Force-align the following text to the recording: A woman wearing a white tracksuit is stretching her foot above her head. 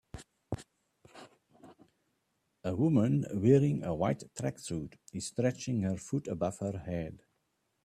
A 2.63 2.75
woman 2.75 3.23
wearing 3.35 3.83
a 3.83 3.93
white 3.93 4.23
tracksuit 4.33 4.95
is 5.13 5.27
stretching 5.27 5.83
her 5.83 5.95
foot 5.95 6.27
above 6.27 6.57
her 6.57 6.79
head. 6.79 7.21